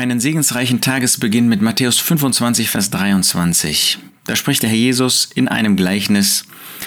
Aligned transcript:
Einen 0.00 0.18
segensreichen 0.18 0.80
Tagesbeginn 0.80 1.46
mit 1.46 1.60
Matthäus 1.60 1.98
25, 1.98 2.70
Vers 2.70 2.88
23. 2.88 3.98
Da 4.24 4.34
spricht 4.34 4.62
der 4.62 4.70
Herr 4.70 4.78
Jesus 4.78 5.28
in 5.34 5.46
einem 5.46 5.76
Gleichnis. 5.76 6.46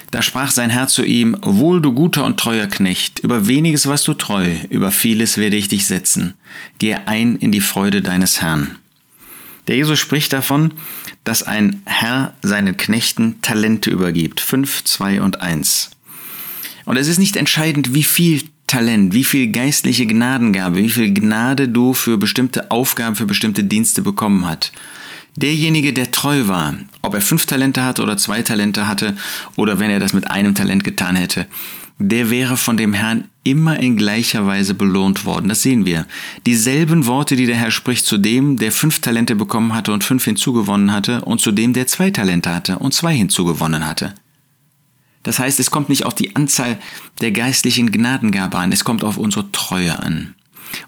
Da 0.09 0.23
sprach 0.23 0.49
sein 0.49 0.71
Herr 0.71 0.87
zu 0.87 1.05
ihm, 1.05 1.37
Wohl 1.43 1.79
du 1.79 1.93
guter 1.93 2.25
und 2.25 2.39
treuer 2.39 2.65
Knecht, 2.65 3.19
über 3.19 3.45
weniges 3.45 3.85
warst 3.85 4.07
du 4.07 4.15
treu, 4.15 4.55
über 4.71 4.89
vieles 4.89 5.37
werde 5.37 5.57
ich 5.57 5.67
dich 5.67 5.85
setzen. 5.85 6.33
Gehe 6.79 7.07
ein 7.07 7.35
in 7.35 7.51
die 7.51 7.61
Freude 7.61 8.01
deines 8.01 8.41
Herrn. 8.41 8.79
Der 9.67 9.75
Jesus 9.75 9.99
spricht 9.99 10.33
davon, 10.33 10.73
dass 11.23 11.43
ein 11.43 11.83
Herr 11.85 12.33
seinen 12.41 12.77
Knechten 12.77 13.41
Talente 13.43 13.91
übergibt. 13.91 14.39
5, 14.39 14.85
2 14.85 15.21
und 15.21 15.39
1. 15.39 15.91
Und 16.85 16.97
es 16.97 17.07
ist 17.07 17.19
nicht 17.19 17.35
entscheidend, 17.35 17.93
wie 17.93 18.01
viel 18.01 18.41
Talent, 18.67 19.13
wie 19.13 19.23
viel 19.23 19.47
geistliche 19.51 20.05
Gnadengabe, 20.05 20.77
wie 20.77 20.89
viel 20.89 21.13
Gnade 21.13 21.69
du 21.69 21.93
für 21.93 22.17
bestimmte 22.17 22.71
Aufgaben, 22.71 23.15
für 23.15 23.25
bestimmte 23.25 23.63
Dienste 23.63 24.01
bekommen 24.01 24.45
hast. 24.47 24.71
Derjenige, 25.35 25.93
der 25.93 26.11
treu 26.11 26.47
war, 26.47 26.75
ob 27.01 27.15
er 27.15 27.21
fünf 27.21 27.45
Talente 27.45 27.83
hatte 27.83 28.03
oder 28.03 28.17
zwei 28.17 28.43
Talente 28.43 28.87
hatte 28.87 29.15
oder 29.55 29.79
wenn 29.79 29.89
er 29.89 29.99
das 29.99 30.13
mit 30.13 30.29
einem 30.29 30.53
Talent 30.53 30.83
getan 30.83 31.15
hätte, 31.15 31.47
der 31.99 32.29
wäre 32.29 32.57
von 32.57 32.77
dem 32.77 32.93
Herrn 32.93 33.25
immer 33.43 33.79
in 33.79 33.97
gleicher 33.97 34.45
Weise 34.45 34.73
belohnt 34.73 35.25
worden. 35.25 35.49
Das 35.49 35.61
sehen 35.61 35.85
wir. 35.85 36.05
Dieselben 36.45 37.05
Worte, 37.05 37.35
die 37.35 37.45
der 37.45 37.55
Herr 37.55 37.71
spricht 37.71 38.05
zu 38.05 38.17
dem, 38.17 38.57
der 38.57 38.71
fünf 38.71 38.99
Talente 38.99 39.35
bekommen 39.35 39.73
hatte 39.73 39.91
und 39.93 40.03
fünf 40.03 40.25
hinzugewonnen 40.25 40.91
hatte 40.91 41.21
und 41.21 41.41
zu 41.41 41.51
dem, 41.51 41.73
der 41.73 41.87
zwei 41.87 42.11
Talente 42.11 42.53
hatte 42.53 42.79
und 42.79 42.93
zwei 42.93 43.15
hinzugewonnen 43.15 43.85
hatte. 43.85 44.13
Das 45.23 45.39
heißt, 45.39 45.59
es 45.59 45.71
kommt 45.71 45.89
nicht 45.89 46.05
auf 46.05 46.13
die 46.13 46.35
Anzahl 46.35 46.77
der 47.21 47.31
geistlichen 47.31 47.91
Gnadengabe 47.91 48.57
an, 48.57 48.71
es 48.71 48.83
kommt 48.83 49.03
auf 49.03 49.17
unsere 49.17 49.51
Treue 49.51 49.97
an. 49.99 50.35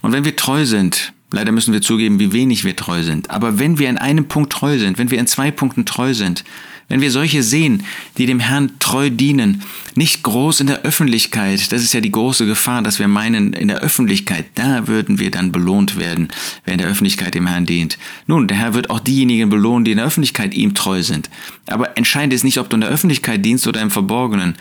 Und 0.01 0.11
wenn 0.11 0.25
wir 0.25 0.35
treu 0.35 0.65
sind, 0.65 1.13
leider 1.31 1.51
müssen 1.51 1.73
wir 1.73 1.81
zugeben, 1.81 2.19
wie 2.19 2.33
wenig 2.33 2.63
wir 2.63 2.75
treu 2.75 3.03
sind, 3.03 3.29
aber 3.29 3.59
wenn 3.59 3.79
wir 3.79 3.89
in 3.89 3.97
einem 3.97 4.27
Punkt 4.27 4.51
treu 4.51 4.77
sind, 4.77 4.97
wenn 4.97 5.11
wir 5.11 5.19
in 5.19 5.27
zwei 5.27 5.51
Punkten 5.51 5.85
treu 5.85 6.13
sind, 6.13 6.43
wenn 6.87 7.01
wir 7.01 7.11
solche 7.11 7.41
sehen, 7.41 7.83
die 8.17 8.25
dem 8.25 8.39
Herrn 8.39 8.71
treu 8.79 9.09
dienen, 9.09 9.63
nicht 9.95 10.23
groß 10.23 10.59
in 10.59 10.67
der 10.67 10.83
Öffentlichkeit, 10.83 11.71
das 11.71 11.81
ist 11.81 11.93
ja 11.93 12.01
die 12.01 12.11
große 12.11 12.45
Gefahr, 12.45 12.81
dass 12.83 12.99
wir 12.99 13.07
meinen, 13.07 13.53
in 13.53 13.69
der 13.69 13.79
Öffentlichkeit, 13.79 14.45
da 14.55 14.87
würden 14.87 15.19
wir 15.19 15.31
dann 15.31 15.51
belohnt 15.51 15.97
werden, 15.97 16.27
wer 16.63 16.73
in 16.73 16.79
der 16.79 16.87
Öffentlichkeit 16.87 17.33
dem 17.33 17.47
Herrn 17.47 17.65
dient. 17.65 17.97
Nun, 18.27 18.47
der 18.47 18.57
Herr 18.57 18.73
wird 18.73 18.89
auch 18.89 18.99
diejenigen 18.99 19.49
belohnen, 19.49 19.85
die 19.85 19.91
in 19.91 19.97
der 19.97 20.05
Öffentlichkeit 20.05 20.53
ihm 20.53 20.75
treu 20.75 21.01
sind. 21.01 21.29
Aber 21.67 21.97
entscheidend 21.97 22.33
ist 22.33 22.43
nicht, 22.43 22.59
ob 22.59 22.69
du 22.69 22.75
in 22.75 22.81
der 22.81 22.89
Öffentlichkeit 22.89 23.43
dienst 23.43 23.67
oder 23.67 23.81
im 23.81 23.91
Verborgenen. 23.91 24.55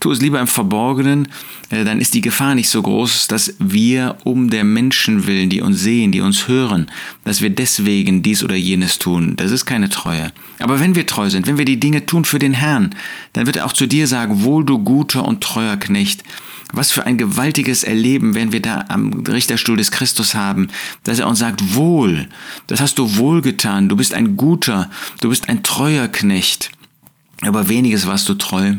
Tu 0.00 0.10
es 0.10 0.22
lieber 0.22 0.40
im 0.40 0.46
Verborgenen, 0.46 1.28
äh, 1.68 1.84
dann 1.84 2.00
ist 2.00 2.14
die 2.14 2.22
Gefahr 2.22 2.54
nicht 2.54 2.70
so 2.70 2.80
groß, 2.80 3.28
dass 3.28 3.54
wir 3.58 4.16
um 4.24 4.48
der 4.48 4.64
Menschen 4.64 5.26
willen, 5.26 5.50
die 5.50 5.60
uns 5.60 5.80
sehen, 5.80 6.10
die 6.10 6.22
uns 6.22 6.48
hören, 6.48 6.90
dass 7.24 7.42
wir 7.42 7.50
deswegen 7.50 8.22
dies 8.22 8.42
oder 8.42 8.56
jenes 8.56 8.98
tun. 8.98 9.34
Das 9.36 9.50
ist 9.50 9.66
keine 9.66 9.90
Treue. 9.90 10.32
Aber 10.58 10.80
wenn 10.80 10.94
wir 10.94 11.06
treu 11.06 11.28
sind, 11.28 11.46
wenn 11.46 11.58
wir 11.58 11.66
die 11.66 11.78
Dinge 11.78 12.06
tun 12.06 12.24
für 12.24 12.38
den 12.38 12.54
Herrn, 12.54 12.94
dann 13.34 13.44
wird 13.44 13.56
er 13.56 13.66
auch 13.66 13.74
zu 13.74 13.86
dir 13.86 14.06
sagen, 14.06 14.42
wohl 14.42 14.64
du 14.64 14.78
guter 14.78 15.26
und 15.26 15.42
treuer 15.42 15.76
Knecht. 15.76 16.24
Was 16.72 16.92
für 16.92 17.04
ein 17.04 17.18
gewaltiges 17.18 17.84
Erleben, 17.84 18.34
wenn 18.34 18.52
wir 18.52 18.62
da 18.62 18.86
am 18.88 19.24
Richterstuhl 19.26 19.76
des 19.76 19.90
Christus 19.90 20.34
haben, 20.34 20.68
dass 21.04 21.18
er 21.18 21.26
uns 21.26 21.40
sagt, 21.40 21.74
wohl, 21.74 22.28
das 22.68 22.80
hast 22.80 22.98
du 22.98 23.16
wohl 23.16 23.42
getan, 23.42 23.88
du 23.88 23.96
bist 23.96 24.14
ein 24.14 24.36
guter, 24.36 24.88
du 25.20 25.28
bist 25.28 25.48
ein 25.48 25.62
treuer 25.62 26.08
Knecht. 26.08 26.70
Aber 27.42 27.68
weniges 27.68 28.06
warst 28.06 28.28
du 28.28 28.34
treu. 28.34 28.74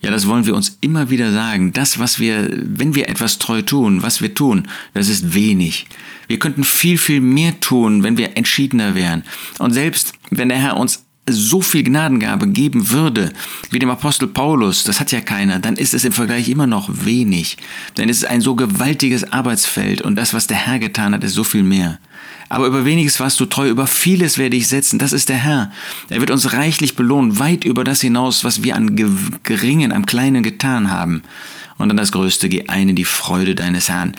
Ja, 0.00 0.10
das 0.10 0.26
wollen 0.26 0.46
wir 0.46 0.56
uns 0.56 0.78
immer 0.80 1.10
wieder 1.10 1.32
sagen. 1.32 1.72
Das, 1.72 1.98
was 1.98 2.18
wir, 2.18 2.48
wenn 2.50 2.94
wir 2.94 3.08
etwas 3.08 3.38
treu 3.38 3.62
tun, 3.62 4.02
was 4.02 4.20
wir 4.20 4.34
tun, 4.34 4.66
das 4.94 5.08
ist 5.08 5.34
wenig. 5.34 5.86
Wir 6.26 6.38
könnten 6.38 6.64
viel, 6.64 6.98
viel 6.98 7.20
mehr 7.20 7.60
tun, 7.60 8.02
wenn 8.02 8.16
wir 8.16 8.36
entschiedener 8.36 8.94
wären. 8.94 9.22
Und 9.58 9.72
selbst 9.72 10.12
wenn 10.30 10.48
der 10.48 10.58
Herr 10.58 10.76
uns 10.76 11.04
so 11.28 11.60
viel 11.60 11.84
Gnadengabe 11.84 12.48
geben 12.48 12.90
würde, 12.90 13.32
wie 13.70 13.78
dem 13.78 13.90
Apostel 13.90 14.26
Paulus, 14.26 14.84
das 14.84 14.98
hat 14.98 15.12
ja 15.12 15.20
keiner, 15.20 15.60
dann 15.60 15.76
ist 15.76 15.94
es 15.94 16.04
im 16.04 16.12
Vergleich 16.12 16.48
immer 16.48 16.66
noch 16.66 16.88
wenig. 17.04 17.56
Denn 17.96 18.08
es 18.08 18.18
ist 18.18 18.24
ein 18.24 18.40
so 18.40 18.56
gewaltiges 18.56 19.32
Arbeitsfeld 19.32 20.02
und 20.02 20.16
das, 20.16 20.34
was 20.34 20.46
der 20.48 20.56
Herr 20.56 20.78
getan 20.78 21.14
hat, 21.14 21.22
ist 21.22 21.34
so 21.34 21.44
viel 21.44 21.62
mehr. 21.62 21.98
Aber 22.48 22.66
über 22.66 22.84
weniges 22.84 23.20
warst 23.20 23.38
du 23.38 23.46
treu, 23.46 23.68
über 23.68 23.86
vieles 23.86 24.36
werde 24.36 24.56
ich 24.56 24.66
setzen. 24.66 24.98
Das 24.98 25.12
ist 25.12 25.28
der 25.28 25.36
Herr. 25.36 25.70
Er 26.08 26.20
wird 26.20 26.32
uns 26.32 26.52
reichlich 26.52 26.96
belohnen, 26.96 27.38
weit 27.38 27.64
über 27.64 27.84
das 27.84 28.00
hinaus, 28.00 28.42
was 28.42 28.64
wir 28.64 28.74
an 28.74 28.96
geringen, 29.44 29.92
am 29.92 30.04
kleinen 30.04 30.42
getan 30.42 30.90
haben. 30.90 31.22
Und 31.80 31.88
dann 31.88 31.96
das 31.96 32.12
Größte, 32.12 32.50
geh 32.50 32.68
ein 32.68 32.90
in 32.90 32.96
die 32.96 33.06
Freude 33.06 33.54
deines 33.54 33.88
Herrn. 33.88 34.14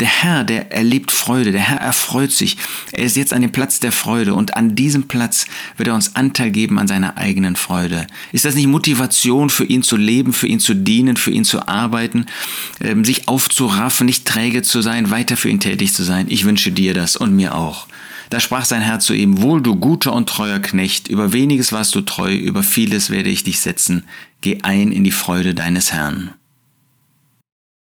Der 0.00 0.08
Herr, 0.08 0.44
der 0.44 0.70
erlebt 0.70 1.12
Freude, 1.12 1.50
der 1.50 1.62
Herr 1.62 1.78
erfreut 1.78 2.30
sich. 2.30 2.58
Er 2.92 3.04
ist 3.04 3.16
jetzt 3.16 3.32
an 3.32 3.40
dem 3.40 3.52
Platz 3.52 3.80
der 3.80 3.90
Freude 3.90 4.34
und 4.34 4.54
an 4.54 4.76
diesem 4.76 5.04
Platz 5.04 5.46
wird 5.78 5.88
er 5.88 5.94
uns 5.94 6.14
Anteil 6.14 6.50
geben 6.50 6.78
an 6.78 6.88
seiner 6.88 7.16
eigenen 7.16 7.56
Freude. 7.56 8.06
Ist 8.32 8.44
das 8.44 8.54
nicht 8.54 8.66
Motivation 8.66 9.48
für 9.48 9.64
ihn 9.64 9.82
zu 9.82 9.96
leben, 9.96 10.34
für 10.34 10.46
ihn 10.46 10.60
zu 10.60 10.74
dienen, 10.74 11.16
für 11.16 11.30
ihn 11.30 11.44
zu 11.44 11.66
arbeiten, 11.66 12.26
ähm, 12.82 13.02
sich 13.02 13.28
aufzuraffen, 13.28 14.04
nicht 14.04 14.26
träge 14.26 14.60
zu 14.60 14.82
sein, 14.82 15.10
weiter 15.10 15.38
für 15.38 15.48
ihn 15.48 15.60
tätig 15.60 15.94
zu 15.94 16.02
sein? 16.02 16.26
Ich 16.28 16.44
wünsche 16.44 16.70
dir 16.70 16.92
das 16.92 17.16
und 17.16 17.34
mir 17.46 17.54
auch. 17.54 17.86
Da 18.30 18.40
sprach 18.40 18.64
sein 18.64 18.82
Herr 18.82 18.98
zu 18.98 19.14
ihm, 19.14 19.40
Wohl 19.40 19.62
du 19.62 19.76
guter 19.76 20.12
und 20.12 20.28
treuer 20.28 20.58
Knecht, 20.58 21.08
über 21.08 21.32
weniges 21.32 21.72
warst 21.72 21.94
du 21.94 22.00
treu, 22.00 22.34
über 22.34 22.62
vieles 22.62 23.10
werde 23.10 23.30
ich 23.30 23.44
dich 23.44 23.60
setzen, 23.60 24.04
geh 24.40 24.58
ein 24.62 24.90
in 24.92 25.04
die 25.04 25.12
Freude 25.12 25.54
deines 25.54 25.92
Herrn. 25.92 26.34